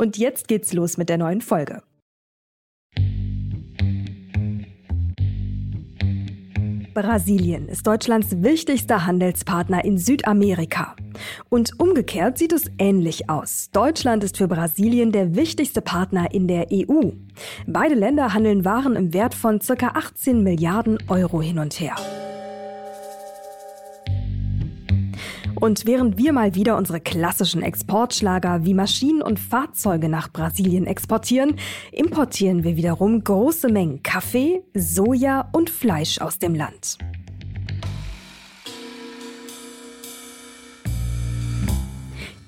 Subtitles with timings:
[0.00, 1.82] Und jetzt geht's los mit der neuen Folge.
[6.94, 10.96] Brasilien ist Deutschlands wichtigster Handelspartner in Südamerika.
[11.50, 13.68] Und umgekehrt sieht es ähnlich aus.
[13.72, 17.10] Deutschland ist für Brasilien der wichtigste Partner in der EU.
[17.66, 19.88] Beide Länder handeln Waren im Wert von ca.
[19.88, 21.96] 18 Milliarden Euro hin und her.
[25.60, 31.56] Und während wir mal wieder unsere klassischen Exportschlager wie Maschinen und Fahrzeuge nach Brasilien exportieren,
[31.92, 36.96] importieren wir wiederum große Mengen Kaffee, Soja und Fleisch aus dem Land.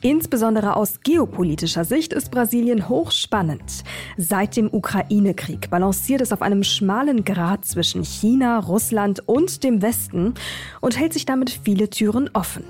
[0.02, 3.84] Insbesondere aus geopolitischer Sicht ist Brasilien hochspannend.
[4.16, 10.34] Seit dem Ukraine-Krieg balanciert es auf einem schmalen Grat zwischen China, Russland und dem Westen
[10.80, 12.64] und hält sich damit viele Türen offen.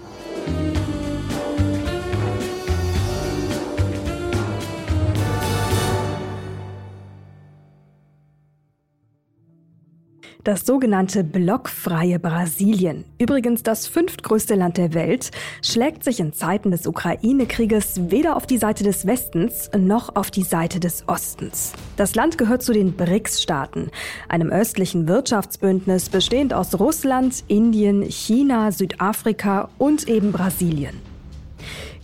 [10.44, 15.30] Das sogenannte blockfreie Brasilien, übrigens das fünftgrößte Land der Welt,
[15.64, 20.42] schlägt sich in Zeiten des Ukraine-Krieges weder auf die Seite des Westens noch auf die
[20.42, 21.74] Seite des Ostens.
[21.96, 23.92] Das Land gehört zu den BRICS-Staaten,
[24.28, 30.98] einem östlichen Wirtschaftsbündnis bestehend aus Russland, Indien, China, Südafrika und eben Brasilien.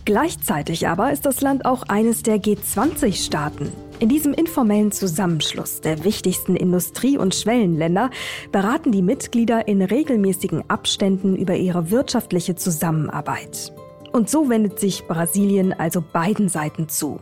[0.05, 3.88] Gleichzeitig aber ist das Land auch eines der G20-Staaten.
[3.99, 8.09] In diesem informellen Zusammenschluss der wichtigsten Industrie- und Schwellenländer
[8.49, 13.73] beraten die Mitglieder in regelmäßigen Abständen über ihre wirtschaftliche Zusammenarbeit.
[14.13, 17.19] Und so wendet sich Brasilien also beiden Seiten zu.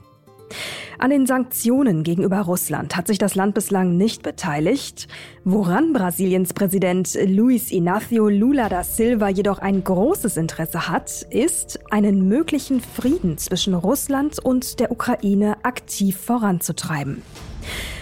[1.00, 5.08] An den Sanktionen gegenüber Russland hat sich das Land bislang nicht beteiligt.
[5.44, 12.28] Woran Brasiliens Präsident Luis Inácio Lula da Silva jedoch ein großes Interesse hat, ist, einen
[12.28, 17.22] möglichen Frieden zwischen Russland und der Ukraine aktiv voranzutreiben.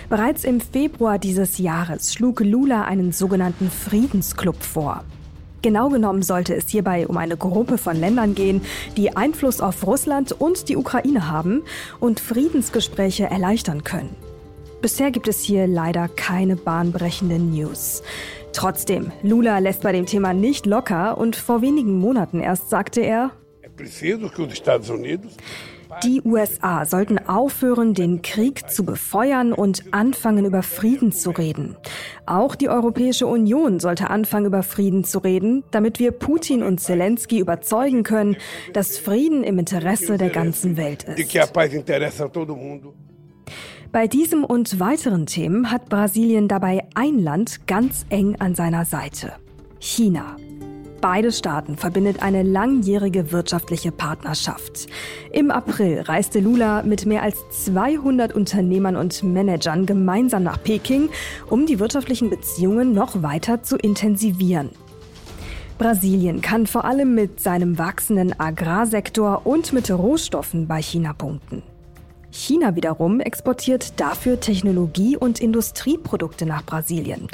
[0.08, 5.04] Bereits im Februar dieses Jahres schlug Lula einen sogenannten Friedensclub vor.
[5.66, 8.62] Genau genommen sollte es hierbei um eine Gruppe von Ländern gehen,
[8.98, 11.64] die Einfluss auf Russland und die Ukraine haben
[12.00, 14.16] und Friedensgespräche erleichtern können.
[14.84, 18.04] Bisher gibt es hier leider keine bahnbrechenden News.
[18.54, 23.32] Trotzdem, Lula lässt bei dem Thema nicht locker und vor wenigen Monaten erst sagte er,
[26.04, 31.76] die USA sollten aufhören, den Krieg zu befeuern und anfangen, über Frieden zu reden.
[32.26, 37.40] Auch die Europäische Union sollte anfangen, über Frieden zu reden, damit wir Putin und Zelensky
[37.40, 38.38] überzeugen können,
[38.74, 41.18] dass Frieden im Interesse der ganzen Welt ist.
[43.92, 49.34] Bei diesem und weiteren Themen hat Brasilien dabei ein Land ganz eng an seiner Seite.
[49.80, 50.36] China.
[51.08, 54.88] Beide Staaten verbindet eine langjährige wirtschaftliche Partnerschaft.
[55.32, 61.10] Im April reiste Lula mit mehr als 200 Unternehmern und Managern gemeinsam nach Peking,
[61.48, 64.72] um die wirtschaftlichen Beziehungen noch weiter zu intensivieren.
[65.78, 71.62] Brasilien kann vor allem mit seinem wachsenden Agrarsektor und mit Rohstoffen bei China punkten.
[72.36, 77.28] China wiederum exportiert dafür Technologie- und Industrieprodukte nach Brasilien.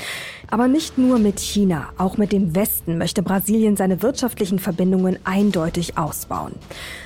[0.50, 5.98] Aber nicht nur mit China, auch mit dem Westen möchte Brasilien seine wirtschaftlichen Verbindungen eindeutig
[5.98, 6.54] ausbauen.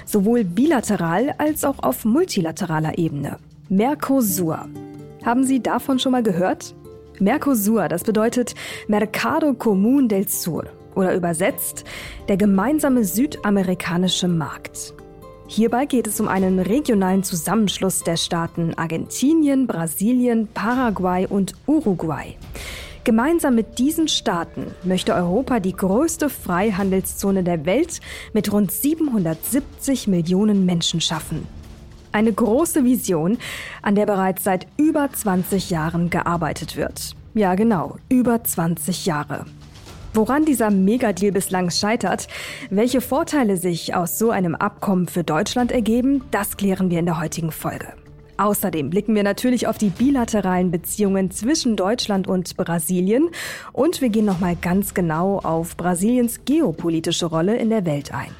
[0.05, 3.37] Sowohl bilateral als auch auf multilateraler Ebene.
[3.69, 4.67] Mercosur.
[5.23, 6.75] Haben Sie davon schon mal gehört?
[7.19, 8.55] Mercosur, das bedeutet
[8.87, 11.85] Mercado Común del Sur oder übersetzt
[12.27, 14.94] der gemeinsame südamerikanische Markt.
[15.47, 22.35] Hierbei geht es um einen regionalen Zusammenschluss der Staaten Argentinien, Brasilien, Paraguay und Uruguay.
[23.03, 28.01] Gemeinsam mit diesen Staaten möchte Europa die größte Freihandelszone der Welt
[28.33, 31.47] mit rund 770 Millionen Menschen schaffen.
[32.11, 33.37] Eine große Vision,
[33.83, 37.15] an der bereits seit über 20 Jahren gearbeitet wird.
[37.35, 39.45] Ja genau, über 20 Jahre.
[40.15, 42.29] Woran dieser Megadeal bislang scheitert,
[42.69, 47.19] welche Vorteile sich aus so einem Abkommen für Deutschland ergeben, das klären wir in der
[47.19, 47.87] heutigen Folge.
[48.37, 53.29] Außerdem blicken wir natürlich auf die bilateralen Beziehungen zwischen Deutschland und Brasilien
[53.73, 58.31] und wir gehen nochmal ganz genau auf Brasiliens geopolitische Rolle in der Welt ein.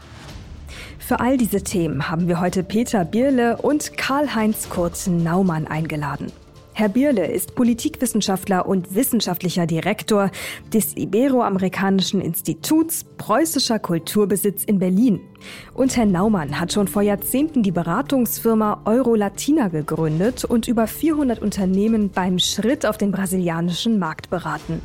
[0.98, 6.32] Für all diese Themen haben wir heute Peter Bierle und Karl-Heinz Kurzen Naumann eingeladen.
[6.78, 10.30] Herr Bierle ist Politikwissenschaftler und wissenschaftlicher Direktor
[10.74, 15.22] des Iberoamerikanischen Instituts Preußischer Kulturbesitz in Berlin.
[15.74, 22.10] Und Herr Naumann hat schon vor Jahrzehnten die Beratungsfirma Eurolatina gegründet und über 400 Unternehmen
[22.10, 24.82] beim Schritt auf den brasilianischen Markt beraten.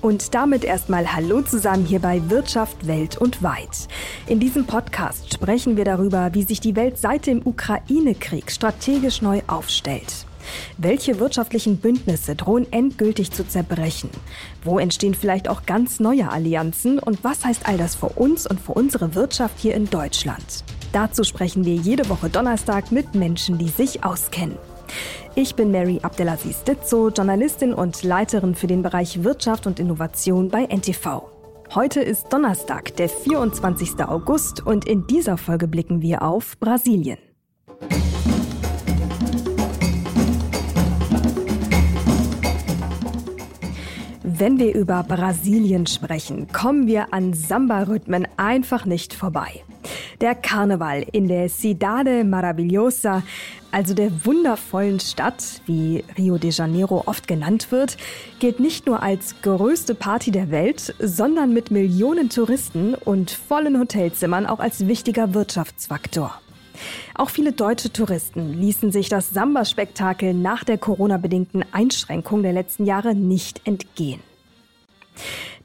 [0.00, 3.88] Und damit erstmal Hallo zusammen hier bei Wirtschaft Welt und Weit.
[4.28, 9.42] In diesem Podcast sprechen wir darüber, wie sich die Welt seit dem Ukraine-Krieg strategisch neu
[9.46, 10.24] aufstellt.
[10.78, 14.10] Welche wirtschaftlichen Bündnisse drohen endgültig zu zerbrechen?
[14.62, 16.98] Wo entstehen vielleicht auch ganz neue Allianzen?
[16.98, 20.64] Und was heißt all das für uns und für unsere Wirtschaft hier in Deutschland?
[20.92, 24.56] Dazu sprechen wir jede Woche Donnerstag mit Menschen, die sich auskennen.
[25.34, 30.66] Ich bin Mary Abdelaziz Ditzo, Journalistin und Leiterin für den Bereich Wirtschaft und Innovation bei
[30.66, 31.22] NTV.
[31.74, 34.04] Heute ist Donnerstag, der 24.
[34.06, 37.18] August und in dieser Folge blicken wir auf Brasilien.
[44.36, 49.62] Wenn wir über Brasilien sprechen, kommen wir an Samba-Rhythmen einfach nicht vorbei.
[50.20, 53.22] Der Karneval in der Cidade Maravilhosa,
[53.70, 57.96] also der wundervollen Stadt, wie Rio de Janeiro oft genannt wird,
[58.40, 64.46] gilt nicht nur als größte Party der Welt, sondern mit Millionen Touristen und vollen Hotelzimmern
[64.46, 66.40] auch als wichtiger Wirtschaftsfaktor.
[67.14, 73.14] Auch viele deutsche Touristen ließen sich das Samba-Spektakel nach der Corona-bedingten Einschränkung der letzten Jahre
[73.14, 74.20] nicht entgehen.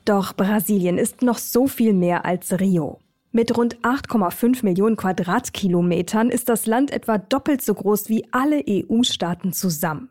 [0.05, 2.99] Doch Brasilien ist noch so viel mehr als Rio.
[3.31, 9.53] Mit rund 8,5 Millionen Quadratkilometern ist das Land etwa doppelt so groß wie alle EU-Staaten
[9.53, 10.09] zusammen.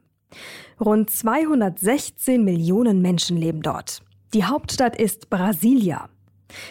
[0.81, 4.03] Rund 216 Millionen Menschen leben dort.
[4.35, 6.09] Die Hauptstadt ist Brasilia.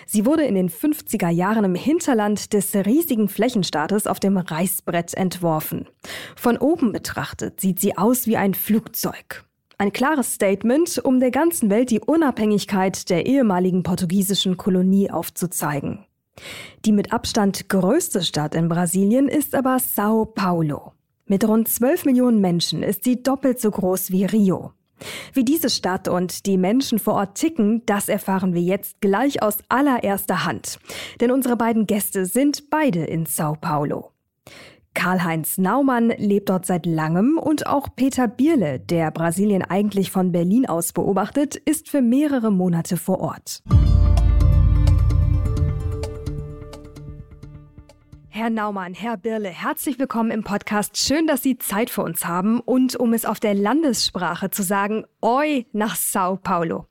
[0.05, 5.87] Sie wurde in den 50er Jahren im Hinterland des riesigen Flächenstaates auf dem Reißbrett entworfen.
[6.35, 9.45] Von oben betrachtet sieht sie aus wie ein Flugzeug.
[9.79, 16.05] Ein klares Statement, um der ganzen Welt die Unabhängigkeit der ehemaligen portugiesischen Kolonie aufzuzeigen.
[16.85, 20.93] Die mit Abstand größte Stadt in Brasilien ist aber Sao Paulo.
[21.25, 24.71] Mit rund 12 Millionen Menschen ist sie doppelt so groß wie Rio.
[25.33, 29.57] Wie diese Stadt und die Menschen vor Ort ticken, das erfahren wir jetzt gleich aus
[29.69, 30.79] allererster Hand.
[31.21, 34.11] Denn unsere beiden Gäste sind beide in Sao Paulo.
[34.93, 40.65] Karl-Heinz Naumann lebt dort seit langem und auch Peter Bierle, der Brasilien eigentlich von Berlin
[40.65, 43.61] aus beobachtet, ist für mehrere Monate vor Ort.
[48.37, 50.95] Herr Naumann, Herr Birle, herzlich willkommen im Podcast.
[50.95, 55.05] Schön, dass Sie Zeit für uns haben und um es auf der Landessprache zu sagen,
[55.23, 56.85] Oi nach Sao Paulo.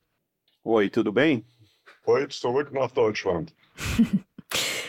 [0.65, 1.45] Oi, tudo bem?
[2.05, 3.55] Oi, zurück nach Deutschland.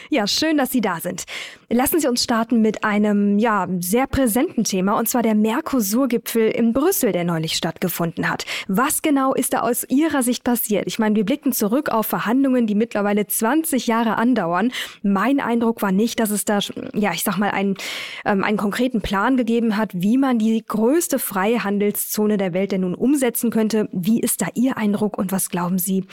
[0.10, 1.24] Ja, schön, dass Sie da sind.
[1.70, 6.72] Lassen Sie uns starten mit einem, ja, sehr präsenten Thema, und zwar der Mercosur-Gipfel in
[6.72, 8.46] Brüssel, der neulich stattgefunden hat.
[8.68, 10.86] Was genau ist da aus Ihrer Sicht passiert?
[10.88, 14.72] Ich meine, wir blicken zurück auf Verhandlungen, die mittlerweile 20 Jahre andauern.
[15.04, 16.60] Mein Eindruck war nicht, dass es da,
[16.94, 17.76] ja, ich sag mal, einen,
[18.24, 22.82] ähm, einen konkreten Plan gegeben hat, wie man die größte freie Handelszone der Welt denn
[22.82, 23.90] nun umsetzen könnte.
[23.92, 26.06] Wie ist da Ihr Eindruck und was glauben Sie?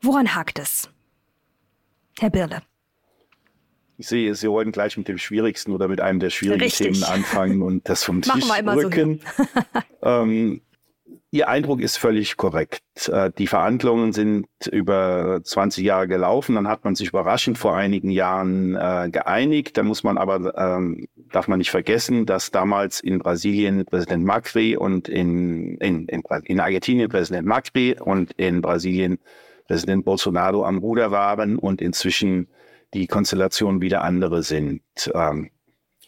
[0.00, 0.90] Woran hakt es?
[2.18, 2.62] Herr Birle.
[3.98, 6.92] Ich sehe, Sie wollen gleich mit dem schwierigsten oder mit einem der schwierigen Richtig.
[6.92, 9.20] Themen anfangen und das vom Tisch rücken.
[9.36, 9.44] So
[10.02, 10.60] ähm,
[11.32, 13.08] Ihr Eindruck ist völlig korrekt.
[13.08, 16.54] Äh, die Verhandlungen sind über 20 Jahre gelaufen.
[16.54, 19.76] Dann hat man sich überraschend vor einigen Jahren äh, geeinigt.
[19.76, 24.76] Da muss man aber, ähm, darf man nicht vergessen, dass damals in Brasilien Präsident Macri
[24.76, 29.18] und in, in, in, in Argentinien Präsident Macri und in Brasilien
[29.66, 32.46] Präsident Bolsonaro am Ruder waren und inzwischen
[32.94, 34.82] die Konstellationen wieder andere sind.
[35.14, 35.50] Ähm,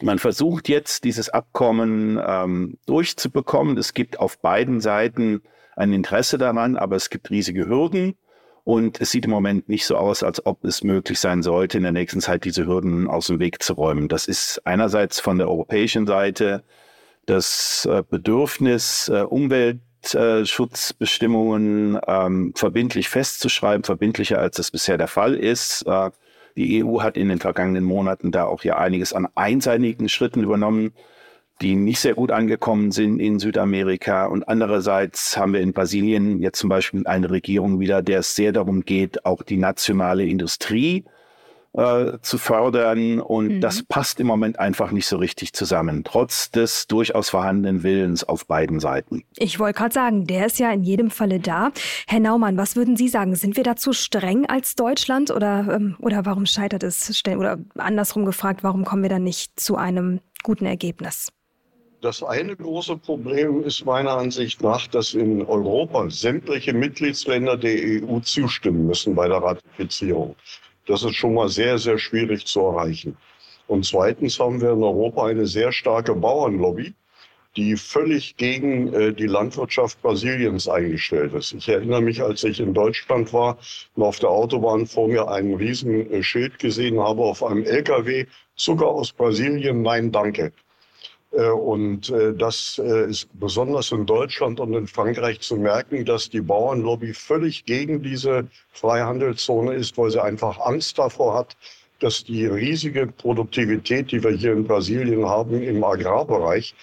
[0.01, 3.77] man versucht jetzt, dieses Abkommen ähm, durchzubekommen.
[3.77, 5.41] Es gibt auf beiden Seiten
[5.75, 8.15] ein Interesse daran, aber es gibt riesige Hürden.
[8.63, 11.83] Und es sieht im Moment nicht so aus, als ob es möglich sein sollte, in
[11.83, 14.07] der nächsten Zeit diese Hürden aus dem Weg zu räumen.
[14.07, 16.63] Das ist einerseits von der europäischen Seite
[17.25, 25.85] das äh, Bedürfnis, äh, Umweltschutzbestimmungen ähm, verbindlich festzuschreiben, verbindlicher als es bisher der Fall ist.
[25.87, 26.11] Äh,
[26.59, 30.91] die EU hat in den vergangenen Monaten da auch ja einiges an einseitigen Schritten übernommen,
[31.61, 34.25] die nicht sehr gut angekommen sind in Südamerika.
[34.25, 38.51] Und andererseits haben wir in Brasilien jetzt zum Beispiel eine Regierung wieder, der es sehr
[38.51, 41.18] darum geht, auch die nationale Industrie äh,
[41.73, 43.19] zu fördern.
[43.19, 43.61] Und mhm.
[43.61, 48.45] das passt im Moment einfach nicht so richtig zusammen, trotz des durchaus vorhandenen Willens auf
[48.47, 49.23] beiden Seiten.
[49.37, 51.71] Ich wollte gerade sagen, der ist ja in jedem Falle da.
[52.07, 53.35] Herr Naumann, was würden Sie sagen?
[53.35, 57.21] Sind wir da zu streng als Deutschland oder, ähm, oder warum scheitert es?
[57.27, 61.29] Oder andersrum gefragt, warum kommen wir da nicht zu einem guten Ergebnis?
[62.01, 68.19] Das eine große Problem ist meiner Ansicht nach, dass in Europa sämtliche Mitgliedsländer der EU
[68.21, 70.35] zustimmen müssen bei der Ratifizierung.
[70.89, 73.15] Das ist schon mal sehr, sehr schwierig zu erreichen.
[73.67, 76.95] Und zweitens haben wir in Europa eine sehr starke Bauernlobby,
[77.55, 81.53] die völlig gegen äh, die Landwirtschaft Brasiliens eingestellt ist.
[81.53, 83.59] Ich erinnere mich, als ich in Deutschland war
[83.93, 88.25] und auf der Autobahn vor mir ein riesen äh, Schild gesehen habe auf einem LKW,
[88.55, 90.53] Zucker aus Brasilien, nein, danke.
[91.31, 96.29] Äh, und äh, das äh, ist besonders in Deutschland und in Frankreich zu merken, dass
[96.29, 101.55] die Bauernlobby völlig gegen diese Freihandelszone ist, weil sie einfach Angst davor hat,
[101.99, 106.73] dass die riesige Produktivität, die wir hier in Brasilien haben im Agrarbereich,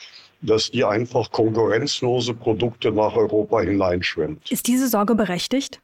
[0.43, 4.50] dass die einfach konkurrenzlose Produkte nach Europa hineinschwemmt.
[4.53, 5.81] Ist diese Sorge berechtigt?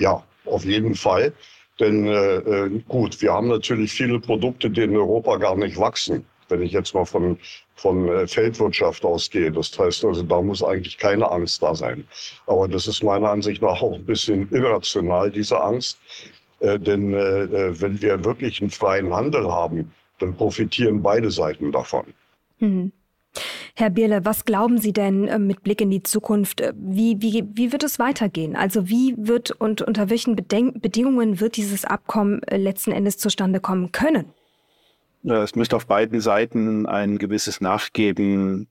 [0.00, 1.32] Ja, auf jeden Fall.
[1.80, 6.62] Denn äh, gut, wir haben natürlich viele Produkte, die in Europa gar nicht wachsen wenn
[6.62, 7.38] ich jetzt mal von,
[7.74, 9.50] von äh, Feldwirtschaft ausgehe.
[9.50, 12.06] Das heißt also, da muss eigentlich keine Angst da sein.
[12.46, 15.98] Aber das ist meiner Ansicht nach auch ein bisschen irrational, diese Angst.
[16.60, 21.72] Äh, denn äh, äh, wenn wir wirklich einen freien Handel haben, dann profitieren beide Seiten
[21.72, 22.06] davon.
[22.58, 22.92] Mhm.
[23.74, 26.62] Herr Bierle, was glauben Sie denn äh, mit Blick in die Zukunft?
[26.74, 28.56] Wie, wie, wie wird es weitergehen?
[28.56, 33.92] Also wie wird und unter welchen Bedenk Bedingungen wird dieses Abkommen letzten Endes zustande kommen
[33.92, 34.32] können?
[35.34, 38.68] Es müsste auf beiden Seiten ein gewisses Nachgeben,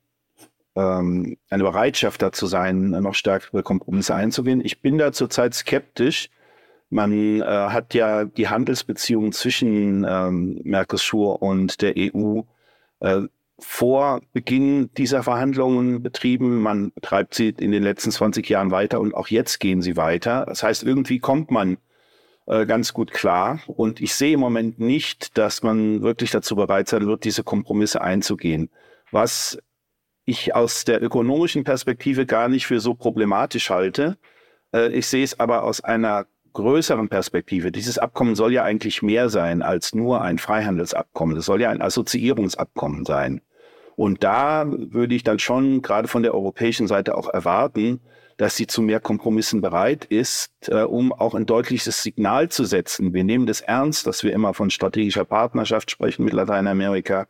[0.76, 4.62] ähm, eine Bereitschaft dazu sein, noch stärkere Kompromisse einzugehen.
[4.64, 6.30] Ich bin da zurzeit skeptisch.
[6.90, 12.42] Man äh, hat ja die Handelsbeziehungen zwischen ähm, Mercosur und der EU
[13.00, 13.24] äh,
[13.60, 16.62] vor Beginn dieser Verhandlungen betrieben.
[16.62, 20.46] Man betreibt sie in den letzten 20 Jahren weiter und auch jetzt gehen sie weiter.
[20.48, 21.78] Das heißt, irgendwie kommt man
[22.48, 23.60] äh, ganz gut klar.
[23.68, 28.02] Und ich sehe im Moment nicht, dass man wirklich dazu bereit sein wird, diese Kompromisse
[28.02, 28.70] einzugehen.
[29.12, 29.58] Was
[30.25, 34.18] ich aus der ökonomischen Perspektive gar nicht für so problematisch halte.
[34.74, 37.72] Äh, ich sehe es aber aus einer größeren Perspektive.
[37.72, 41.38] Dieses Abkommen soll ja eigentlich mehr sein als nur ein Freihandelsabkommen.
[41.38, 43.42] Es soll ja ein Assoziierungsabkommen sein.
[43.96, 48.02] Und da würde ich dann schon gerade von der europäischen Seite auch erwarten,
[48.38, 53.14] dass sie zu mehr Kompromissen bereit ist, äh, um auch ein deutliches Signal zu setzen.
[53.14, 57.28] Wir nehmen das ernst, dass wir immer von strategischer Partnerschaft sprechen mit Lateinamerika.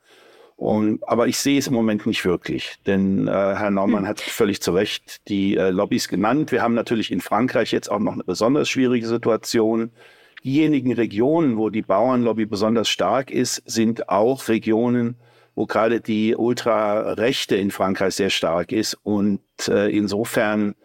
[0.56, 4.08] Und, aber ich sehe es im Moment nicht wirklich, denn äh, Herr Naumann hm.
[4.08, 6.52] hat völlig zu Recht die äh, Lobbys genannt.
[6.52, 9.92] Wir haben natürlich in Frankreich jetzt auch noch eine besonders schwierige Situation.
[10.46, 15.18] Diejenigen Regionen, wo die Bauernlobby besonders stark ist, sind auch Regionen,
[15.56, 18.98] wo gerade die Ultrarechte in Frankreich sehr stark ist.
[19.04, 20.76] Und äh, insofern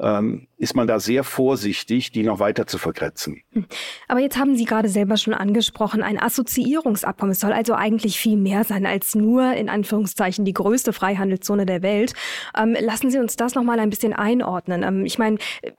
[0.00, 3.42] ähm, ist man da sehr vorsichtig, die noch weiter zu verkretzen.
[3.50, 3.66] Hm.
[4.06, 7.32] Aber jetzt haben Sie gerade selber schon angesprochen, ein Assoziierungsabkommen.
[7.32, 11.82] Es soll also eigentlich viel mehr sein als nur in Anführungszeichen die größte Freihandelszone der
[11.82, 12.12] Welt.
[12.56, 14.84] Ähm, lassen Sie uns das noch mal ein bisschen einordnen.
[14.84, 15.38] Ähm, ich meine,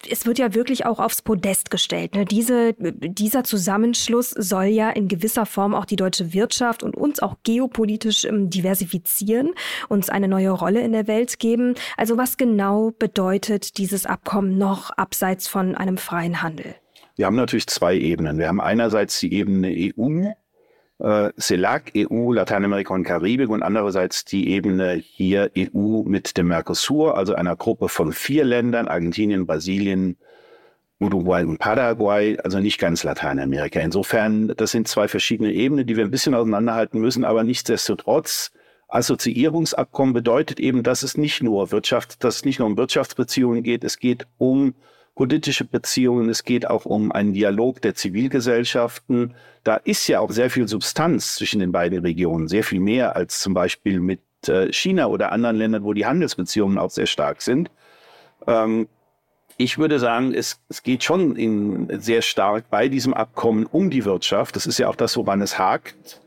[0.10, 2.14] es wird ja wirklich auch aufs Podest gestellt.
[2.14, 2.26] Ne?
[2.26, 7.38] Diese, dieser Zusammenschluss soll ja in gewisser Form auch die deutsche Wirtschaft und uns auch
[7.44, 9.52] geopolitisch ähm, diversifizieren,
[9.88, 11.76] uns eine neue Rolle in der Welt geben.
[11.96, 14.73] Also was genau bedeutet dieses Abkommen noch?
[14.74, 16.74] Noch abseits von einem freien Handel?
[17.16, 18.40] Wir haben natürlich zwei Ebenen.
[18.40, 20.32] Wir haben einerseits die Ebene EU,
[20.98, 27.16] äh, CELAC, EU, Lateinamerika und Karibik und andererseits die Ebene hier EU mit dem Mercosur,
[27.16, 30.18] also einer Gruppe von vier Ländern, Argentinien, Brasilien,
[31.00, 33.80] Uruguay und Paraguay, also nicht ganz Lateinamerika.
[33.80, 38.52] Insofern, das sind zwei verschiedene Ebenen, die wir ein bisschen auseinanderhalten müssen, aber nichtsdestotrotz,
[38.94, 43.84] Assoziierungsabkommen bedeutet eben, dass es nicht nur Wirtschaft, dass es nicht nur um Wirtschaftsbeziehungen geht,
[43.84, 44.76] es geht um
[45.16, 49.36] politische Beziehungen, es geht auch um einen Dialog der Zivilgesellschaften.
[49.64, 53.40] Da ist ja auch sehr viel Substanz zwischen den beiden Regionen, sehr viel mehr als
[53.40, 57.70] zum Beispiel mit äh, China oder anderen Ländern, wo die Handelsbeziehungen auch sehr stark sind.
[58.48, 58.88] Ähm,
[59.58, 64.06] ich würde sagen, es, es geht schon in, sehr stark bei diesem Abkommen um die
[64.06, 64.56] Wirtschaft.
[64.56, 66.22] Das ist ja auch das, woran es hakt.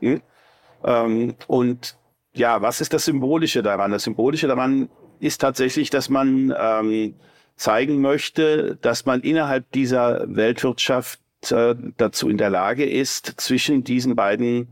[0.83, 1.97] Ähm, und
[2.37, 3.91] ja, was ist das Symbolische daran?
[3.91, 4.89] Das Symbolische daran
[5.19, 7.15] ist tatsächlich, dass man ähm,
[7.55, 14.15] zeigen möchte, dass man innerhalb dieser Weltwirtschaft äh, dazu in der Lage ist, zwischen diesen
[14.15, 14.69] beiden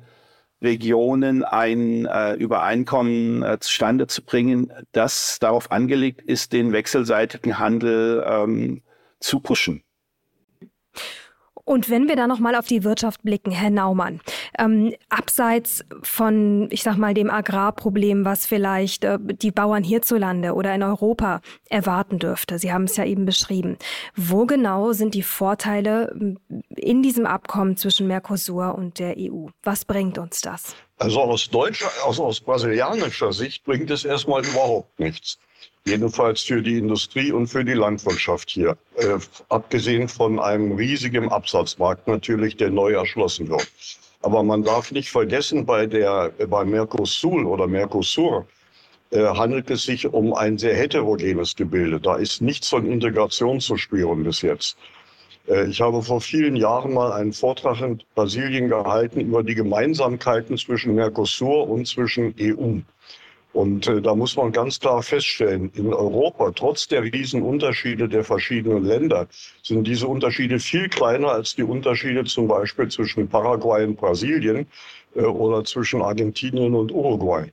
[0.62, 8.24] Regionen ein äh, Übereinkommen äh, zustande zu bringen, das darauf angelegt ist, den wechselseitigen Handel
[8.28, 8.82] ähm,
[9.20, 9.84] zu pushen.
[11.66, 14.22] Und wenn wir da nochmal auf die Wirtschaft blicken, Herr Naumann,
[14.60, 20.76] ähm, abseits von, ich sag mal, dem Agrarproblem, was vielleicht äh, die Bauern hierzulande oder
[20.76, 23.78] in Europa erwarten dürfte, Sie haben es ja eben beschrieben,
[24.16, 26.38] wo genau sind die Vorteile ähm,
[26.70, 29.48] in diesem Abkommen zwischen Mercosur und der EU?
[29.64, 30.76] Was bringt uns das?
[30.98, 35.40] Also aus deutscher, also aus brasilianischer Sicht bringt es erstmal überhaupt nichts.
[35.88, 38.76] Jedenfalls für die Industrie und für die Landwirtschaft hier.
[38.96, 43.68] Äh, abgesehen von einem riesigen Absatzmarkt natürlich, der neu erschlossen wird.
[44.24, 48.48] Aber man darf nicht vergessen, bei der, bei Mercosur oder Mercosur
[49.12, 52.00] äh, handelt es sich um ein sehr heterogenes Gebilde.
[52.00, 54.78] Da ist nichts von Integration zu spüren bis jetzt.
[55.48, 60.58] Äh, ich habe vor vielen Jahren mal einen Vortrag in Brasilien gehalten über die Gemeinsamkeiten
[60.58, 62.80] zwischen Mercosur und zwischen EU.
[63.56, 68.84] Und äh, da muss man ganz klar feststellen, in Europa, trotz der Riesenunterschiede der verschiedenen
[68.84, 69.28] Länder,
[69.64, 74.68] sind diese Unterschiede viel kleiner als die Unterschiede zum Beispiel zwischen Paraguay und Brasilien
[75.16, 77.50] äh, oder zwischen Argentinien und Uruguay.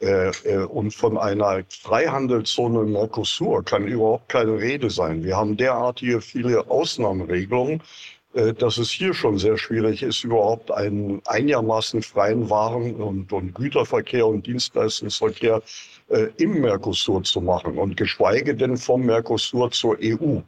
[0.00, 5.24] Äh, äh und von einer Freihandelszone Mercosur kann überhaupt keine Rede sein.
[5.24, 7.82] Wir haben derartige viele Ausnahmeregelungen,
[8.32, 14.26] dass es hier schon sehr schwierig ist, überhaupt einen einigermaßen freien Waren- und, und Güterverkehr
[14.26, 15.62] und Dienstleistungsverkehr
[16.08, 20.40] äh, im Mercosur zu machen und geschweige denn vom Mercosur zur EU.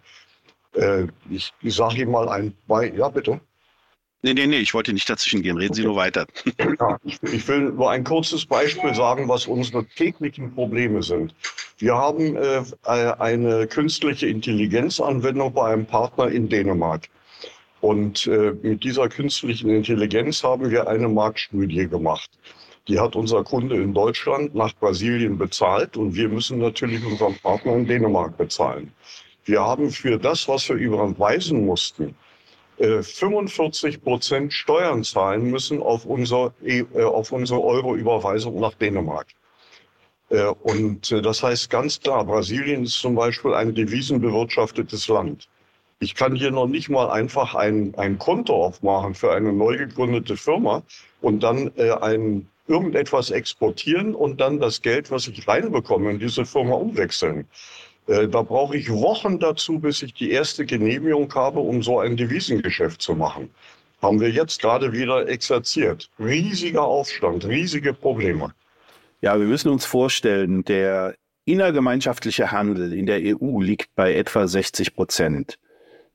[0.75, 3.01] Äh, ich ich sage Ihnen mal ein Beispiel.
[3.01, 3.41] Ja, bitte.
[4.25, 5.57] Nee, nee, nee, ich wollte nicht dazwischen gehen.
[5.57, 5.81] Reden okay.
[5.81, 6.27] Sie nur weiter.
[6.79, 11.35] Ja, ich, ich, will nur ein kurzes Beispiel sagen, was unsere täglichen Probleme sind.
[11.79, 17.09] Wir haben äh, eine künstliche Intelligenzanwendung bei einem Partner in Dänemark.
[17.83, 22.31] Und äh, mit dieser künstlichen Intelligenz haben wir eine Marktstudie gemacht.
[22.87, 27.75] Die hat unser Kunde in Deutschland nach Brasilien bezahlt und wir müssen natürlich unseren Partner
[27.75, 28.93] in Dänemark bezahlen.
[29.45, 32.15] Wir haben für das, was wir überweisen mussten,
[32.79, 39.27] äh, 45 Prozent Steuern zahlen müssen auf, unser, äh, auf unsere Euro-Überweisung nach Dänemark.
[40.31, 45.49] Äh, und äh, das heißt ganz klar, Brasilien ist zum Beispiel ein devisenbewirtschaftetes Land.
[46.03, 50.37] Ich kann hier noch nicht mal einfach ein, ein Konto aufmachen für eine neu gegründete
[50.37, 50.83] Firma
[51.21, 56.45] und dann äh, ein, irgendetwas exportieren und dann das Geld, was ich reinbekomme, in diese
[56.45, 57.47] Firma umwechseln.
[58.09, 62.17] Äh, da brauche ich Wochen dazu, bis ich die erste Genehmigung habe, um so ein
[62.17, 63.49] Devisengeschäft zu machen.
[64.03, 66.11] Haben wir jetzt gerade wieder exerziert.
[66.19, 68.53] Riesiger Aufstand, riesige Probleme.
[69.21, 74.97] Ja, wir müssen uns vorstellen, der innergemeinschaftliche Handel in der EU liegt bei etwa 60
[74.97, 75.61] Prozent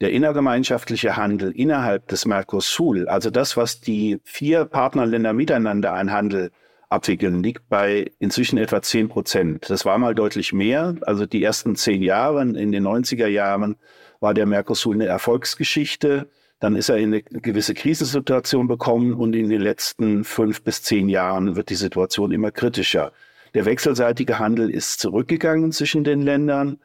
[0.01, 6.51] der innergemeinschaftliche Handel innerhalb des Mercosur, also das, was die vier Partnerländer miteinander an Handel
[6.89, 9.69] abwickeln, liegt bei inzwischen etwa 10 Prozent.
[9.69, 10.95] Das war mal deutlich mehr.
[11.01, 13.75] Also die ersten zehn Jahre, in den 90er Jahren,
[14.19, 16.29] war der Mercosur eine Erfolgsgeschichte.
[16.59, 21.09] Dann ist er in eine gewisse Krisensituation bekommen und in den letzten fünf bis zehn
[21.09, 23.11] Jahren wird die Situation immer kritischer.
[23.53, 26.79] Der wechselseitige Handel ist zurückgegangen zwischen den Ländern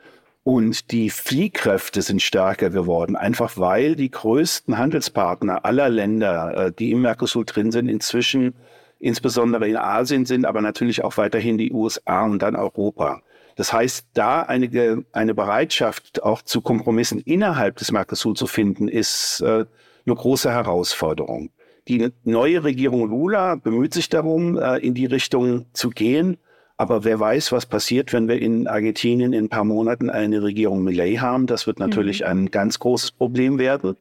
[0.45, 6.91] und die Fliehkräfte sind stärker geworden, einfach weil die größten Handelspartner aller Länder, äh, die
[6.91, 8.55] im Mercosur drin sind, inzwischen
[8.99, 13.23] insbesondere in Asien sind, aber natürlich auch weiterhin die USA und dann Europa.
[13.57, 19.41] Das heißt, da eine, eine Bereitschaft auch zu Kompromissen innerhalb des Mercosur zu finden, ist
[19.41, 19.67] äh,
[20.07, 21.51] eine große Herausforderung.
[21.89, 26.39] Die neue Regierung Lula bemüht sich darum, äh, in die Richtung zu gehen.
[26.83, 30.83] Aber wer weiß, was passiert, wenn wir in Argentinien in ein paar Monaten eine Regierung
[30.83, 31.47] Millet haben.
[31.47, 32.27] Das wird natürlich mhm.
[32.27, 33.97] ein ganz großes Problem werden.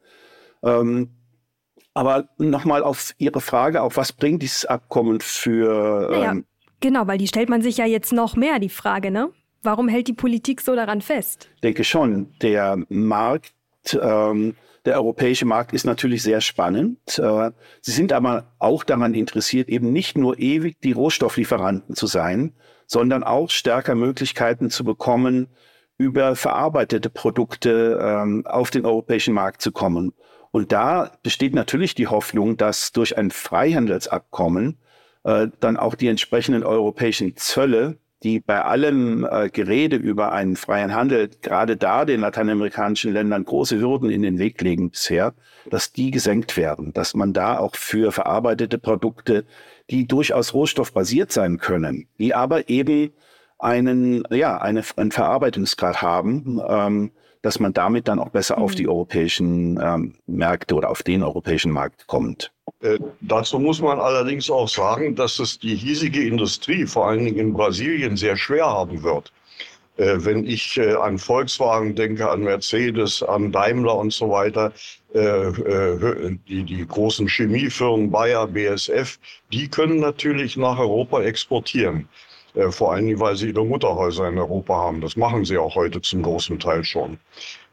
[0.63, 1.11] Ähm,
[1.93, 6.09] aber nochmal auf Ihre Frage, auf was bringt dieses Abkommen für...
[6.09, 6.45] Naja, ähm,
[6.79, 9.29] genau, weil die stellt man sich ja jetzt noch mehr, die Frage, ne?
[9.61, 11.51] Warum hält die Politik so daran fest?
[11.57, 12.33] Ich denke schon.
[12.41, 13.53] Der Markt,
[14.01, 17.19] ähm, der europäische Markt ist natürlich sehr spannend.
[17.19, 22.53] Äh, sie sind aber auch daran interessiert, eben nicht nur ewig die Rohstofflieferanten zu sein,
[22.87, 25.47] sondern auch stärker Möglichkeiten zu bekommen,
[25.97, 30.13] über verarbeitete Produkte ähm, auf den europäischen Markt zu kommen.
[30.49, 34.79] Und da besteht natürlich die Hoffnung, dass durch ein Freihandelsabkommen
[35.23, 40.93] äh, dann auch die entsprechenden europäischen Zölle, die bei allem äh, Gerede über einen freien
[40.93, 45.33] Handel gerade da den lateinamerikanischen Ländern große Hürden in den Weg legen bisher,
[45.69, 49.45] dass die gesenkt werden, dass man da auch für verarbeitete Produkte
[49.89, 53.11] die durchaus rohstoffbasiert sein können, die aber eben
[53.59, 58.63] einen, ja, eine, einen Verarbeitungsgrad haben, ähm, dass man damit dann auch besser mhm.
[58.63, 62.51] auf die europäischen ähm, Märkte oder auf den europäischen Markt kommt.
[62.81, 67.39] Äh, dazu muss man allerdings auch sagen, dass es die hiesige Industrie, vor allen Dingen
[67.39, 69.31] in Brasilien, sehr schwer haben wird.
[69.97, 74.71] Äh, wenn ich äh, an Volkswagen denke, an Mercedes, an Daimler und so weiter,
[75.13, 75.51] äh,
[76.47, 79.19] die, die großen Chemiefirmen Bayer, BSF,
[79.51, 82.07] die können natürlich nach Europa exportieren.
[82.69, 85.01] Vor allen Dingen, weil sie ihre Mutterhäuser in Europa haben.
[85.01, 87.17] Das machen sie auch heute zum großen Teil schon.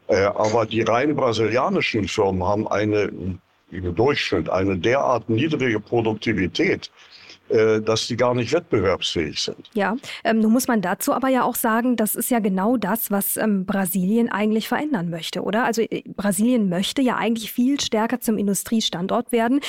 [0.07, 3.11] Aber die rein brasilianischen Firmen haben eine
[3.71, 7.08] im Durchschnitt eine derart niedrige Produktivität, äh,
[7.49, 9.69] dass die gar nicht wettbewerbsfähig sind.
[9.73, 13.11] Ja, ähm, nun muss man dazu aber ja auch sagen, das ist ja genau das,
[13.11, 15.65] was ähm, Brasilien eigentlich verändern möchte, oder?
[15.65, 19.61] Also äh, Brasilien möchte ja eigentlich viel stärker zum Industriestandort werden.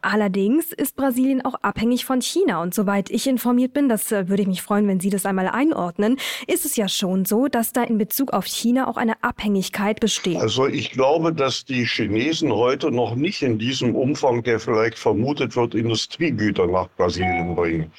[0.00, 2.62] Allerdings ist Brasilien auch abhängig von China.
[2.62, 5.48] Und soweit ich informiert bin, das äh, würde ich mich freuen, wenn Sie das einmal
[5.48, 10.00] einordnen, ist es ja schon so, dass da in Bezug auf China auch eine Abhängigkeit
[10.00, 10.38] besteht.
[10.38, 15.54] Also ich glaube, dass die Chinesen heute noch nicht in diesem Umfang, der vielleicht vermutet
[15.56, 17.92] wird, Industriegüter nach Brasilien Brasilien bringen.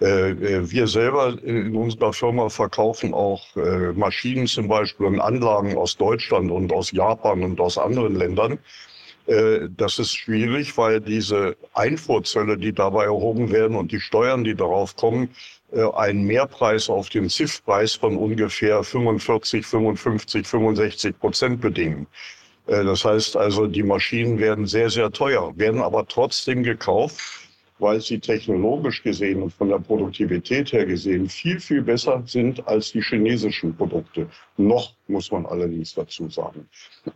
[0.00, 5.76] Äh, äh, wir selber in unserer Firma verkaufen auch äh, Maschinen zum Beispiel und Anlagen
[5.76, 8.58] aus Deutschland und aus Japan und aus anderen Ländern.
[9.26, 14.96] Das ist schwierig, weil diese Einfuhrzölle, die dabei erhoben werden und die Steuern, die darauf
[14.96, 15.30] kommen,
[15.94, 22.06] einen Mehrpreis auf den ZIF-Preis von ungefähr 45, 55, 65 Prozent bedingen.
[22.66, 27.43] Das heißt also, die Maschinen werden sehr, sehr teuer, werden aber trotzdem gekauft
[27.84, 32.92] weil sie technologisch gesehen und von der Produktivität her gesehen viel, viel besser sind als
[32.92, 34.26] die chinesischen Produkte.
[34.56, 36.66] Noch muss man allerdings dazu sagen.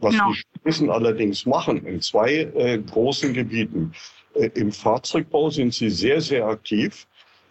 [0.01, 0.25] Was no.
[0.29, 3.93] die Chinesen allerdings machen in zwei äh, großen Gebieten.
[4.35, 7.07] Äh, Im Fahrzeugbau sind sie sehr, sehr aktiv.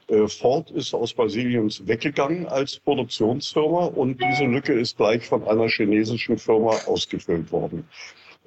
[0.10, 5.68] Äh, Ford ist aus Brasilien weggegangen als Produktionsfirma und diese Lücke ist gleich von einer
[5.70, 7.84] chinesischen Firma ausgefüllt worden.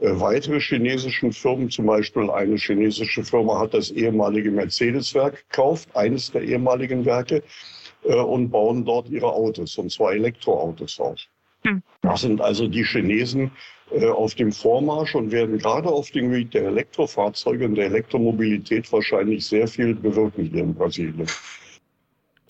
[0.01, 6.33] Äh, weitere chinesischen Firmen, zum Beispiel eine chinesische Firma hat das ehemalige Mercedes-Werk gekauft, eines
[6.33, 7.43] der ehemaligen Werke,
[8.05, 11.17] äh, und bauen dort ihre Autos, und zwar Elektroautos auch.
[11.65, 11.83] Hm.
[12.01, 13.51] Das sind also die Chinesen
[13.91, 18.91] äh, auf dem Vormarsch und werden gerade auf dem Gebiet der Elektrofahrzeuge und der Elektromobilität
[18.91, 21.27] wahrscheinlich sehr viel bewirken hier in Brasilien.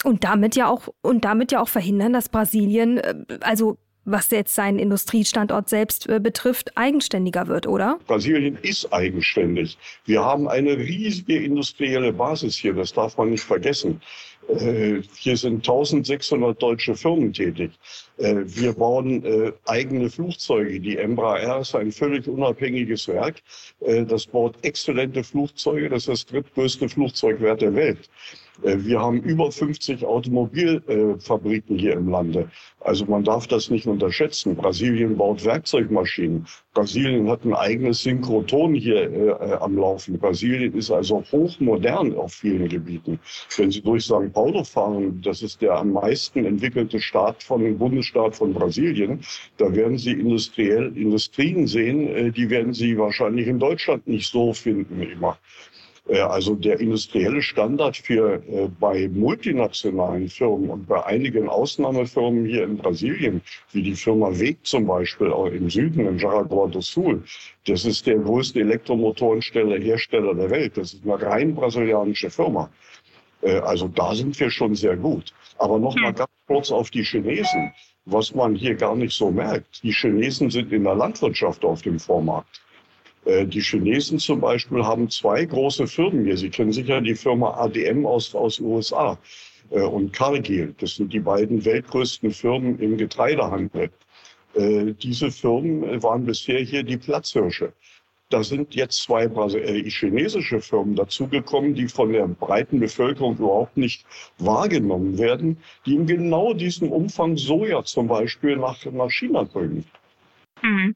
[0.05, 4.79] Und damit ja auch und damit ja auch verhindern, dass Brasilien also was jetzt seinen
[4.79, 7.99] Industriestandort selbst äh, betrifft, eigenständiger wird, oder?
[8.07, 9.79] Brasilien ist eigenständig.
[10.05, 14.01] Wir haben eine riesige industrielle Basis hier, das darf man nicht vergessen.
[14.49, 17.73] Äh, hier sind 1600 deutsche Firmen tätig.
[18.17, 19.23] Äh, wir bauen
[19.67, 20.81] eigene Flugzeuge.
[20.81, 23.43] Die Embraer ist ein völlig unabhängiges Werk.
[23.81, 25.89] Das baut exzellente Flugzeuge.
[25.89, 28.09] Das ist das drittgrößte Flugzeugwert der Welt.
[28.63, 32.51] Äh, wir haben über 50 Automobilfabriken hier im Lande.
[32.81, 34.57] Also man darf das nicht unterschätzen.
[34.57, 36.47] Brasilien baut Werkzeugmaschinen.
[36.73, 40.19] Brasilien hat ein eigenes Synchrotron hier äh, äh, am Laufen.
[40.19, 43.19] Brasilien ist also hochmodern auf vielen Gebieten.
[43.57, 44.33] Wenn Sie durch St.
[44.33, 49.21] Paulo fahren, das ist der am meisten entwickelte Staat von Bundesstaat von Brasilien,
[49.59, 54.53] da werden Sie industriell Industrien sehen, äh, die werden Sie wahrscheinlich in Deutschland nicht so
[54.53, 55.39] finden immer.
[56.11, 62.65] Äh, also der industrielle Standard für äh, bei multinationalen Firmen und bei einigen Ausnahmefirmen hier
[62.65, 63.41] in Brasilien,
[63.73, 67.23] wie die Firma Weg zum Beispiel auch im Süden, in Jaraguá do Sul,
[67.67, 70.77] das ist der größte Elektromotorensteller, Hersteller der Welt.
[70.77, 72.69] Das ist eine rein brasilianische Firma.
[73.43, 75.33] Äh, also da sind wir schon sehr gut.
[75.59, 76.17] Aber noch mal hm.
[76.17, 77.73] ganz kurz auf die Chinesen,
[78.07, 79.83] was man hier gar nicht so merkt.
[79.85, 82.61] Die Chinesen sind in der Landwirtschaft auf dem Vormarkt.
[83.25, 86.37] Äh, die Chinesen zum Beispiel haben zwei große Firmen hier.
[86.37, 89.19] Sie kennen sicher die Firma ADM aus, aus USA
[89.71, 90.75] äh, und Cargill.
[90.79, 93.91] Das sind die beiden weltgrößten Firmen im Getreidehandel.
[94.55, 97.73] Äh, diese Firmen waren bisher hier die Platzhirsche.
[98.31, 99.29] Da sind jetzt zwei
[99.89, 104.07] chinesische Firmen dazugekommen, die von der breiten Bevölkerung überhaupt nicht
[104.39, 109.85] wahrgenommen werden, die in genau diesem Umfang Soja zum Beispiel nach, nach China bringen.
[110.63, 110.95] Mhm.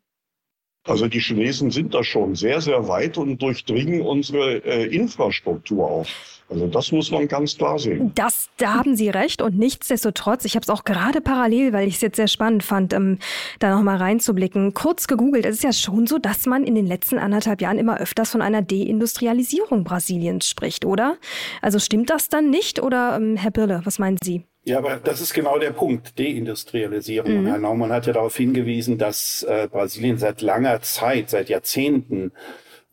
[0.87, 6.07] Also die Chinesen sind da schon sehr, sehr weit und durchdringen unsere äh, Infrastruktur auch.
[6.51, 8.13] Also das muss man ganz klar sehen.
[8.15, 11.95] Das, da haben Sie recht und nichtsdestotrotz, ich habe es auch gerade parallel, weil ich
[11.95, 13.19] es jetzt sehr spannend fand, ähm,
[13.61, 15.47] da nochmal reinzublicken, kurz gegoogelt.
[15.47, 18.43] Es ist ja schon so, dass man in den letzten anderthalb Jahren immer öfters von
[18.43, 21.17] einer Deindustrialisierung Brasiliens spricht, oder?
[21.63, 24.45] Also stimmt das dann nicht oder ähm, Herr Birle, was meinen Sie?
[24.65, 27.43] Ja, aber das ist genau der Punkt, Deindustrialisierung.
[27.43, 27.47] Mhm.
[27.47, 32.33] Herr Naumann hat ja darauf hingewiesen, dass äh, Brasilien seit langer Zeit, seit Jahrzehnten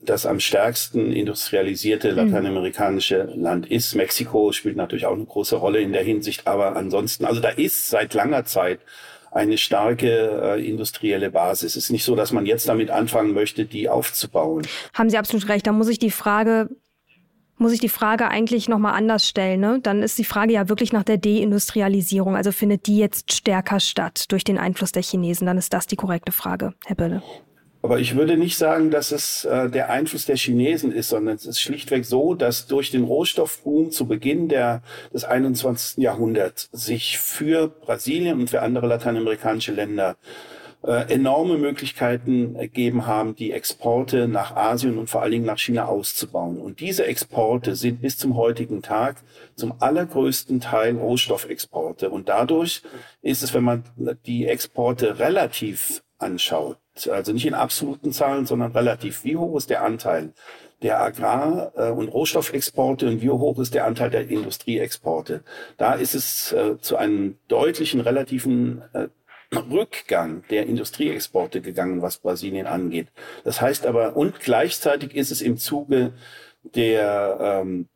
[0.03, 2.17] das am stärksten industrialisierte mhm.
[2.17, 3.41] lateinamerikanische mhm.
[3.41, 3.95] Land ist.
[3.95, 7.89] Mexiko spielt natürlich auch eine große Rolle in der Hinsicht, aber ansonsten, also da ist
[7.89, 8.79] seit langer Zeit
[9.31, 11.77] eine starke äh, industrielle Basis.
[11.77, 14.67] Es ist nicht so, dass man jetzt damit anfangen möchte, die aufzubauen.
[14.93, 15.65] Haben Sie absolut recht.
[15.65, 16.69] Da muss ich die Frage
[17.61, 19.59] muss ich die Frage eigentlich nochmal anders stellen.
[19.59, 19.79] Ne?
[19.81, 22.35] Dann ist die Frage ja wirklich nach der Deindustrialisierung.
[22.35, 25.45] Also findet die jetzt stärker statt durch den Einfluss der Chinesen?
[25.45, 27.21] Dann ist das die korrekte Frage, Herr Bölle.
[27.83, 31.45] Aber ich würde nicht sagen, dass es äh, der Einfluss der Chinesen ist, sondern es
[31.45, 35.97] ist schlichtweg so, dass durch den Rohstoffboom zu Beginn der, des 21.
[35.97, 40.15] Jahrhunderts sich für Brasilien und für andere lateinamerikanische Länder
[40.83, 45.85] äh, enorme Möglichkeiten ergeben haben, die Exporte nach Asien und vor allen Dingen nach China
[45.85, 46.57] auszubauen.
[46.57, 49.17] Und diese Exporte sind bis zum heutigen Tag
[49.55, 52.09] zum allergrößten Teil Rohstoffexporte.
[52.09, 52.81] Und dadurch
[53.21, 53.83] ist es, wenn man
[54.25, 56.77] die Exporte relativ anschaut,
[57.09, 59.23] also nicht in absoluten Zahlen, sondern relativ.
[59.23, 60.33] Wie hoch ist der Anteil
[60.81, 65.43] der Agrar- äh, und Rohstoffexporte und wie hoch ist der Anteil der Industrieexporte?
[65.77, 68.81] Da ist es äh, zu einem deutlichen relativen
[69.53, 73.07] Rückgang der Industrieexporte gegangen, was Brasilien angeht.
[73.43, 76.13] Das heißt aber, und gleichzeitig ist es im Zuge
[76.63, 77.87] der ähm,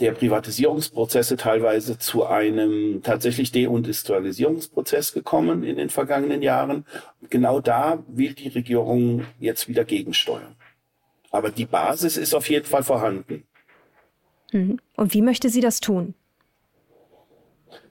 [0.00, 6.84] der Privatisierungsprozesse teilweise zu einem tatsächlich Deindustrialisierungsprozess gekommen in den vergangenen Jahren.
[7.30, 10.56] Genau da will die Regierung jetzt wieder gegensteuern.
[11.30, 13.44] Aber die Basis ist auf jeden Fall vorhanden.
[14.52, 14.80] Mhm.
[14.96, 16.14] Und wie möchte sie das tun?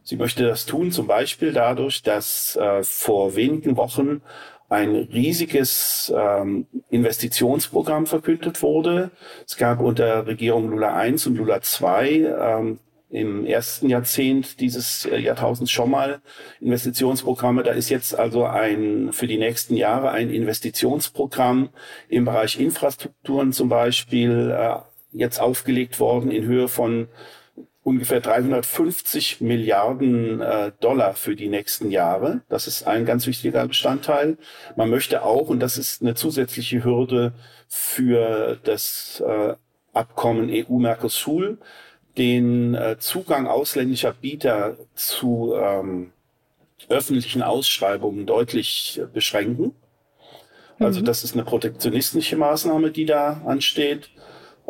[0.03, 4.21] Sie möchte das tun zum Beispiel dadurch, dass äh, vor wenigen Wochen
[4.69, 9.11] ein riesiges ähm, Investitionsprogramm verkündet wurde.
[9.47, 12.79] Es gab unter Regierung Lula I und Lula II ähm,
[13.13, 16.21] im ersten Jahrzehnt dieses äh, Jahrtausends schon mal
[16.59, 17.61] Investitionsprogramme.
[17.61, 21.69] Da ist jetzt also ein für die nächsten Jahre ein Investitionsprogramm
[22.09, 24.77] im Bereich Infrastrukturen zum Beispiel äh,
[25.11, 27.07] jetzt aufgelegt worden in Höhe von
[27.83, 32.41] ungefähr 350 Milliarden äh, Dollar für die nächsten Jahre.
[32.49, 34.37] Das ist ein ganz wichtiger Bestandteil.
[34.75, 37.33] Man möchte auch, und das ist eine zusätzliche Hürde
[37.67, 39.55] für das äh,
[39.93, 41.57] Abkommen EU-Mercosur,
[42.17, 46.13] den äh, Zugang ausländischer Bieter zu ähm,
[46.89, 49.73] öffentlichen Ausschreibungen deutlich beschränken.
[50.79, 51.05] Also mhm.
[51.05, 54.09] das ist eine protektionistische Maßnahme, die da ansteht.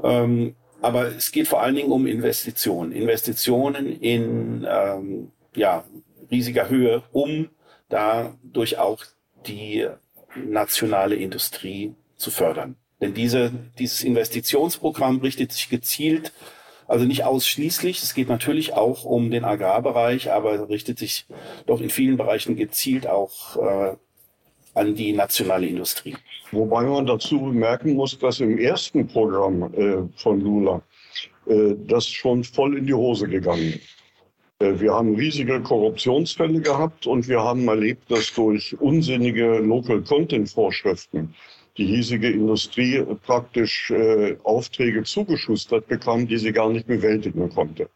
[0.01, 2.91] Ähm, aber es geht vor allen Dingen um Investitionen.
[2.91, 5.85] Investitionen in ähm, ja,
[6.29, 7.49] riesiger Höhe, um
[7.87, 9.03] dadurch auch
[9.47, 9.87] die
[10.35, 12.75] nationale Industrie zu fördern.
[12.99, 16.33] Denn diese, dieses Investitionsprogramm richtet sich gezielt,
[16.87, 21.25] also nicht ausschließlich, es geht natürlich auch um den Agrarbereich, aber richtet sich
[21.65, 23.95] doch in vielen Bereichen gezielt auch äh,
[24.73, 26.15] an die nationale Industrie.
[26.51, 30.81] Wobei man dazu bemerken muss, dass im ersten Programm äh, von Lula
[31.47, 33.93] äh, das schon voll in die Hose gegangen ist.
[34.59, 40.49] Äh, wir haben riesige Korruptionsfälle gehabt und wir haben erlebt, dass durch unsinnige Local Content
[40.49, 41.33] Vorschriften
[41.77, 47.89] die hiesige Industrie praktisch äh, Aufträge zugeschustert bekam, die sie gar nicht bewältigen konnte.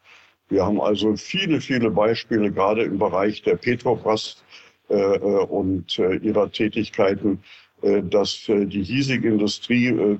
[0.49, 4.43] Wir haben also viele, viele Beispiele, gerade im Bereich der Petrobras
[4.89, 7.43] und äh, ihrer Tätigkeiten,
[7.81, 10.17] äh, dass äh, die hiesige Industrie äh,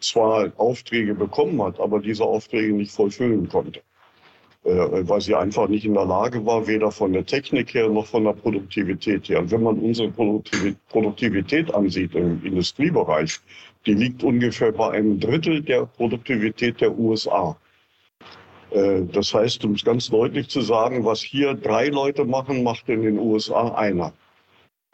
[0.00, 3.80] zwar Aufträge bekommen hat, aber diese Aufträge nicht vollfüllen konnte.
[4.66, 8.06] Äh, weil sie einfach nicht in der Lage war, weder von der Technik her noch
[8.06, 9.38] von der Produktivität her.
[9.38, 10.10] Und wenn man unsere
[10.88, 13.38] Produktivität ansieht im Industriebereich,
[13.86, 17.56] die liegt ungefähr bei einem Drittel der Produktivität der USA.
[18.70, 22.88] Äh, das heißt, um es ganz deutlich zu sagen, was hier drei Leute machen, macht
[22.88, 24.12] in den USA einer.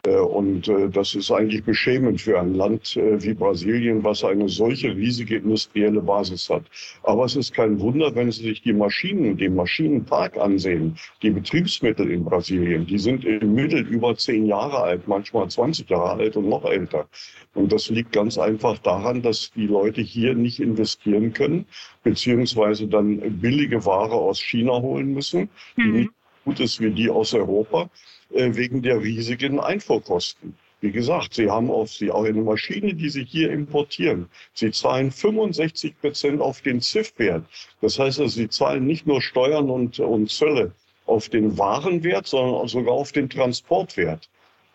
[0.05, 4.49] Äh, und äh, das ist eigentlich beschämend für ein Land äh, wie Brasilien, was eine
[4.49, 6.63] solche riesige industrielle Basis hat.
[7.03, 12.11] Aber es ist kein Wunder, wenn Sie sich die Maschinen, den Maschinenpark ansehen, die Betriebsmittel
[12.11, 16.49] in Brasilien, die sind im Mittel über zehn Jahre alt, manchmal 20 Jahre alt und
[16.49, 17.07] noch älter.
[17.53, 21.65] Und das liegt ganz einfach daran, dass die Leute hier nicht investieren können,
[22.03, 25.95] beziehungsweise dann billige Ware aus China holen müssen, die mhm.
[25.95, 26.11] nicht
[26.43, 27.89] gut ist wie die aus Europa.
[28.33, 30.55] Äh, wegen der riesigen Einfuhrkosten.
[30.81, 34.27] Wie gesagt, Sie haben auf Sie auch eine Maschine, die Sie hier importieren.
[34.55, 37.45] Sie zahlen 65 Prozent auf den ZIF-Wert.
[37.81, 40.71] Das heißt, also, Sie zahlen nicht nur Steuern und, und Zölle
[41.05, 44.27] auf den Warenwert, sondern sogar auf den Transportwert.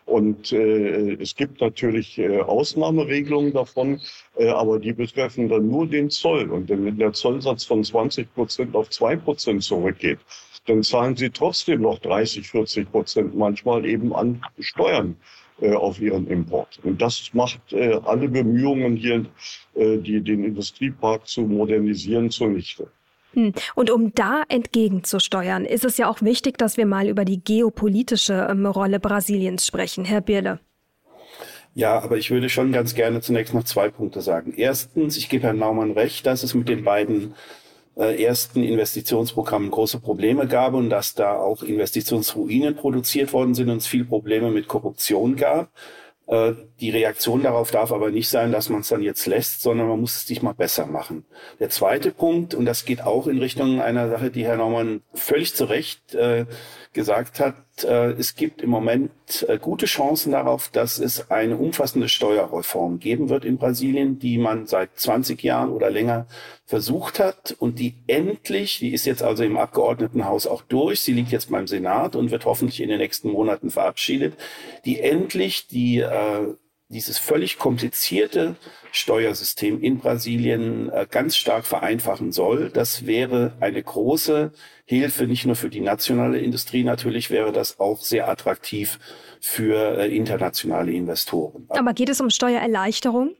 [0.05, 3.99] Und äh, es gibt natürlich äh, Ausnahmeregelungen davon,
[4.37, 6.49] äh, aber die betreffen dann nur den Zoll.
[6.49, 10.19] Und wenn der Zollsatz von 20 Prozent auf zwei Prozent zurückgeht,
[10.65, 15.15] dann zahlen sie trotzdem noch 30, 40 Prozent manchmal eben an Steuern
[15.61, 16.79] äh, auf ihren Import.
[16.83, 19.25] Und das macht äh, alle Bemühungen hier,
[19.75, 22.87] äh, die, den Industriepark zu modernisieren, zunichte.
[23.33, 23.53] Hm.
[23.75, 28.47] Und um da entgegenzusteuern, ist es ja auch wichtig, dass wir mal über die geopolitische
[28.49, 30.05] ähm, Rolle Brasiliens sprechen.
[30.05, 30.59] Herr Birle.
[31.75, 34.53] Ja, aber ich würde schon ganz gerne zunächst noch zwei Punkte sagen.
[34.57, 37.35] Erstens, ich gebe Herrn Naumann recht, dass es mit den beiden
[37.99, 43.87] ersten Investitionsprogrammen große Probleme gab und dass da auch Investitionsruinen produziert worden sind und es
[43.87, 45.69] viel Probleme mit Korruption gab.
[46.29, 49.87] Äh, die Reaktion darauf darf aber nicht sein, dass man es dann jetzt lässt, sondern
[49.87, 51.25] man muss es sich mal besser machen.
[51.59, 55.55] Der zweite Punkt, und das geht auch in Richtung einer Sache, die Herr Naumann völlig
[55.55, 56.45] zu Recht äh,
[56.93, 59.11] gesagt hat, äh, es gibt im Moment
[59.47, 64.65] äh, gute Chancen darauf, dass es eine umfassende Steuerreform geben wird in Brasilien, die man
[64.65, 66.25] seit 20 Jahren oder länger
[66.65, 71.31] versucht hat und die endlich, die ist jetzt also im Abgeordnetenhaus auch durch, sie liegt
[71.31, 74.33] jetzt beim Senat und wird hoffentlich in den nächsten Monaten verabschiedet,
[74.85, 76.55] die endlich die äh,
[76.89, 78.55] dieses völlig komplizierte
[78.91, 82.71] Steuersystem in Brasilien äh, ganz stark vereinfachen soll.
[82.71, 84.51] Das wäre eine große
[84.89, 88.97] Hilfe, nicht nur für die nationale Industrie, natürlich wäre das auch sehr attraktiv
[89.39, 91.67] für äh, internationale Investoren.
[91.69, 93.35] Aber geht es um Steuererleichterung?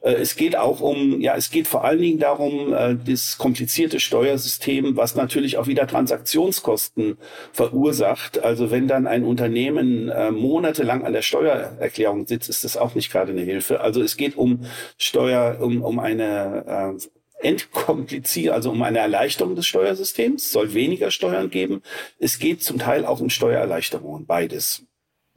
[0.00, 4.00] Äh, es geht auch um, ja, es geht vor allen Dingen darum, äh, das komplizierte
[4.00, 7.18] Steuersystem, was natürlich auch wieder Transaktionskosten
[7.52, 8.42] verursacht.
[8.42, 13.12] Also wenn dann ein Unternehmen äh, monatelang an der Steuererklärung sitzt, ist das auch nicht
[13.12, 13.82] gerade eine Hilfe.
[13.82, 14.64] Also es geht um
[14.96, 16.96] Steuer, um, um eine
[17.44, 21.82] entkompliziert, also um eine Erleichterung des Steuersystems, soll weniger Steuern geben.
[22.18, 24.84] Es geht zum Teil auch um Steuererleichterungen, beides.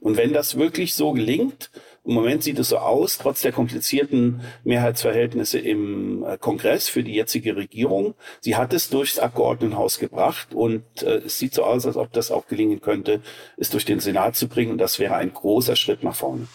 [0.00, 1.70] Und wenn das wirklich so gelingt,
[2.04, 7.12] im Moment sieht es so aus, trotz der komplizierten Mehrheitsverhältnisse im äh, Kongress für die
[7.12, 11.96] jetzige Regierung, sie hat es durchs Abgeordnetenhaus gebracht und äh, es sieht so aus, als
[11.96, 13.20] ob das auch gelingen könnte,
[13.56, 14.72] es durch den Senat zu bringen.
[14.72, 16.46] Und das wäre ein großer Schritt nach vorne.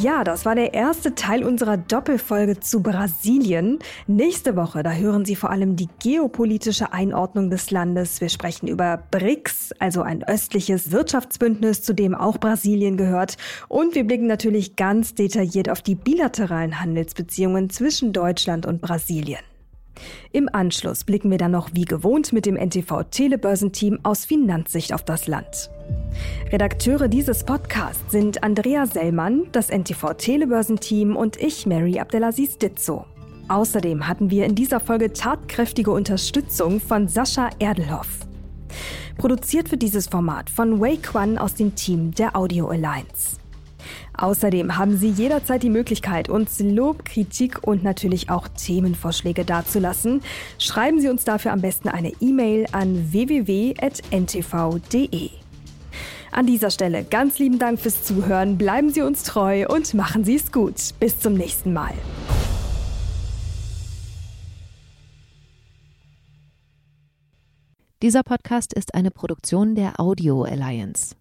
[0.00, 3.80] Ja, das war der erste Teil unserer Doppelfolge zu Brasilien.
[4.06, 8.20] Nächste Woche, da hören Sie vor allem die geopolitische Einordnung des Landes.
[8.20, 13.38] Wir sprechen über BRICS, also ein östliches Wirtschaftsbündnis, zu dem auch Brasilien gehört.
[13.66, 19.40] Und wir blicken natürlich ganz detailliert auf die bilateralen Handelsbeziehungen zwischen Deutschland und Brasilien.
[20.32, 25.04] Im Anschluss blicken wir dann noch wie gewohnt mit dem NTV Telebörsenteam aus Finanzsicht auf
[25.04, 25.70] das Land.
[26.52, 33.04] Redakteure dieses Podcasts sind Andrea Sellmann, das NTV Telebörsenteam und ich, Mary Abdelaziz Ditzo.
[33.48, 38.20] Außerdem hatten wir in dieser Folge tatkräftige Unterstützung von Sascha Erdelhoff.
[39.16, 43.37] Produziert wird dieses Format von Wei Quan aus dem Team der Audio Alliance.
[44.18, 50.22] Außerdem haben Sie jederzeit die Möglichkeit, uns Lob, Kritik und natürlich auch Themenvorschläge dazulassen.
[50.58, 53.78] Schreiben Sie uns dafür am besten eine E-Mail an www.ntv.de.
[56.32, 60.34] An dieser Stelle ganz lieben Dank fürs Zuhören, bleiben Sie uns treu und machen Sie
[60.34, 60.74] es gut.
[60.98, 61.94] Bis zum nächsten Mal.
[68.02, 71.14] Dieser Podcast ist eine Produktion der Audio Alliance.